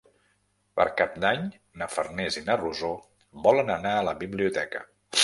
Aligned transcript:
Per 0.79 0.85
Cap 1.01 1.19
d'Any 1.25 1.43
na 1.81 1.87
Farners 1.97 2.37
i 2.41 2.43
na 2.47 2.55
Rosó 2.63 2.89
volen 3.49 3.71
anar 3.75 3.93
a 3.99 4.09
la 4.09 4.15
biblioteca. 4.25 4.83